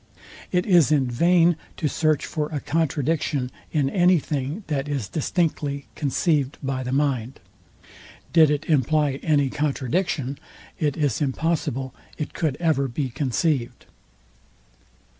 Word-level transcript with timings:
It 0.51 0.65
is 0.65 0.91
in 0.91 1.05
vain 1.05 1.57
to 1.77 1.87
search 1.87 2.25
for 2.25 2.49
a 2.49 2.59
contradiction 2.59 3.51
in 3.71 3.87
any 3.87 4.17
thing 4.17 4.63
that 4.65 4.89
is 4.89 5.07
distinctly 5.07 5.85
conceived 5.93 6.57
by 6.63 6.81
the 6.81 6.91
mind. 6.91 7.39
Did 8.33 8.49
it 8.49 8.65
imply 8.65 9.19
any 9.21 9.51
contradiction, 9.51 10.39
it 10.79 10.97
is 10.97 11.21
impossible 11.21 11.93
it 12.17 12.33
could 12.33 12.57
ever 12.59 12.87
be 12.87 13.11
conceived. 13.11 13.85